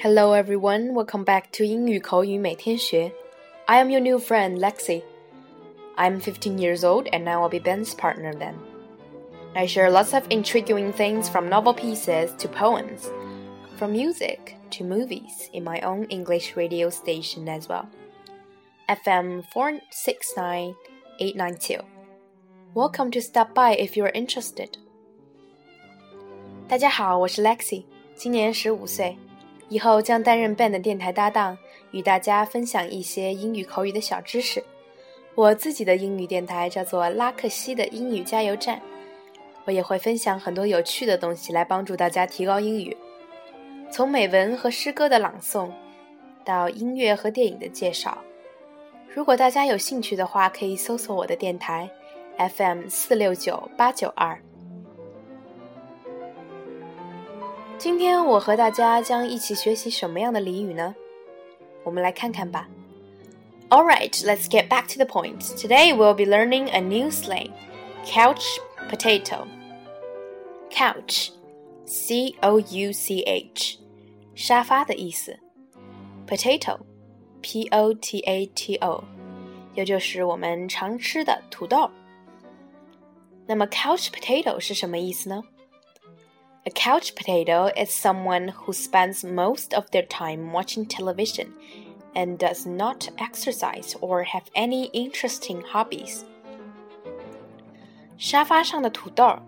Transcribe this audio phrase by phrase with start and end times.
[0.00, 3.10] Hello everyone, welcome back to 英语口语每天学.
[3.66, 5.02] I am your new friend Lexie.
[5.96, 8.54] I'm 15 years old and I will be Ben's partner then.
[9.56, 13.10] I share lots of intriguing things from novel pieces to poems,
[13.76, 17.88] from music to movies in my own English radio station as well.
[18.88, 21.82] FM 469892.
[22.72, 24.78] Welcome to stop by if you're interested.
[26.68, 27.82] 大家好，我是 Lexie，
[28.14, 29.18] 今年十五岁。
[29.68, 31.56] 以后将担任 Ben 的电台搭档，
[31.90, 34.62] 与大家分享一些英语口语的小知识。
[35.34, 38.80] 我自己的英语电台叫做拉克西的英语加油站，
[39.64, 42.96] 我也会分享很多有趣的东西来帮助大家提高英语。
[43.90, 45.70] 从美文和诗歌的朗诵，
[46.44, 48.18] 到音乐和电影的介绍。
[49.14, 51.88] 如果大家有兴趣的话，可以搜索我的电台
[52.56, 54.38] FM 四六九八九二。
[57.77, 60.95] 今天我和大家将一起学习什么样的俚语呢？
[61.83, 62.67] 我们来看看吧。
[63.69, 65.41] All right, let's get back to the point.
[65.57, 67.51] Today we'll be learning a new slang,
[68.05, 68.43] couch
[68.89, 69.47] potato.
[70.69, 71.31] Couch,
[71.85, 73.77] C O U C H，
[74.35, 75.37] 沙发的意思。
[76.27, 76.79] Potato,
[77.41, 79.03] P O T A T O，
[79.75, 81.89] 也就是我们常吃的土豆。
[83.45, 85.43] 那么 couch potato 是什么意思呢
[86.65, 91.47] ？a couch potato is someone who spends most of their time watching television
[92.13, 96.21] and does not exercise or have any interesting hobbies.
[98.17, 99.39] 沙发上的土豆，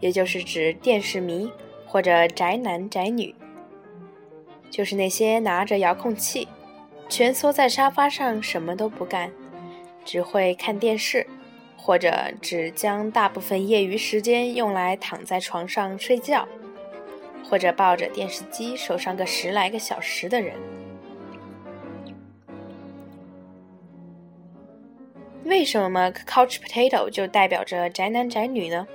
[0.00, 1.52] 也就是指电视迷
[1.86, 3.34] 或者宅男宅女，
[4.70, 6.48] 就是那些拿着遥控器，
[7.08, 9.30] 蜷缩在沙发上什么都不干，
[10.06, 11.26] 只会看电视，
[11.76, 16.48] 或者只将大部分业余时间用来躺在床上睡觉。
[17.48, 20.54] 或者抱着电视机守上个十来个小时的人，
[25.44, 28.86] 为什么 couch potato 就代表着宅男宅女呢？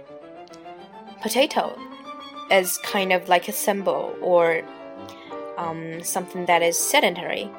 [1.22, 1.72] Potato
[2.50, 4.64] is kind of like a symbol or
[5.58, 7.50] um, something that is sedentary.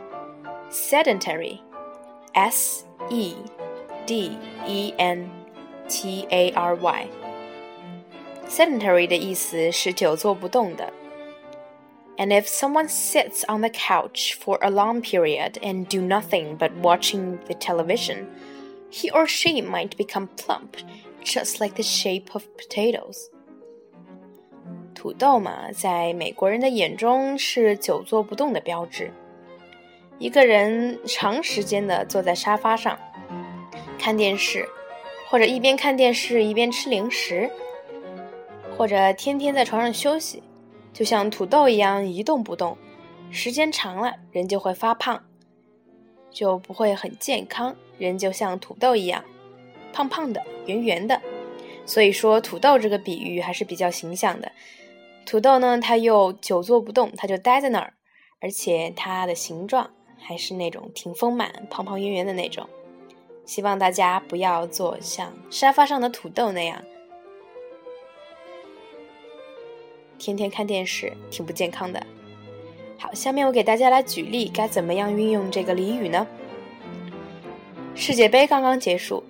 [0.70, 1.60] Sedentary,
[2.34, 3.34] S E
[4.06, 4.36] D
[4.66, 5.28] E N
[5.88, 7.08] T A R Y.
[8.52, 10.92] Sedentary 的意思是久坐不动的。
[12.16, 17.38] And if someone sits on the couch for a long period and do nothing but watching
[17.46, 18.26] the television,
[18.90, 20.70] he or she might become plump,
[21.22, 23.28] just like the shape of potatoes.
[24.94, 29.12] 土豆嘛，在美国人的眼中是久坐不动的标志。
[30.18, 32.98] 一个人长时间的坐在沙发上
[33.96, 34.68] 看电视，
[35.28, 37.48] 或者一边看电视一边吃零食。
[38.77, 40.41] 或者天天在床上休息，
[40.91, 42.77] 就像土豆一样一动不动，
[43.31, 45.23] 时间长了人就会发胖，
[46.31, 47.75] 就不会很健康。
[47.99, 49.23] 人就像土豆一样，
[49.93, 51.21] 胖胖的、圆圆的。
[51.85, 54.51] 所以说，土豆这个比喻还是比较形象的。
[55.25, 57.93] 土豆呢，它又久坐不动，它就待在那儿，
[58.41, 62.67] 而且它的形状还是那种挺丰满、胖胖圆圆的那种。
[63.45, 66.81] 希望大家不要做像沙发上的土豆那样。
[70.23, 72.01] 天天看电视挺不健康的。
[72.97, 76.25] 好，下面我给大家来举例，该怎么样运用这个俚语呢？
[77.93, 79.21] 世界杯刚刚结束，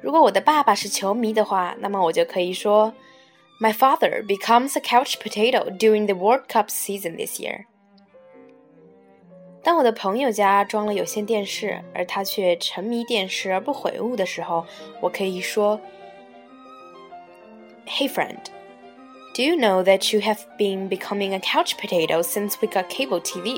[0.00, 2.94] 如果我的爸爸是球迷的话，那么我就可以说
[3.60, 7.66] ：My father becomes a couch potato during the World Cup season this year。
[9.62, 14.64] 当我的朋友家装了有线电视，而他却沉迷电视而不悔悟的时候，
[15.02, 15.78] 我可以说
[17.86, 18.38] ：Hey friend。
[19.33, 23.57] Do you know that you have been becoming a couch potato since we got cable TV?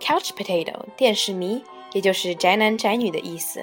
[0.00, 1.62] Couch potato 电视迷，
[1.92, 3.62] 也就是宅男宅女的意思。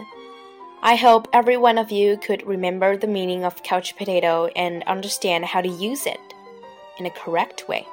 [0.81, 5.45] I hope every one of you could remember the meaning of couch potato and understand
[5.45, 6.19] how to use it
[6.97, 7.85] in a correct way.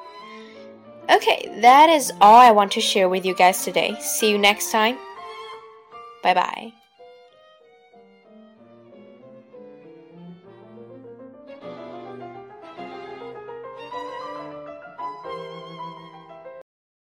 [1.08, 3.94] Okay, that is all I want to share with you guys today.
[4.00, 4.96] See you next time.
[6.22, 6.81] Bye bye.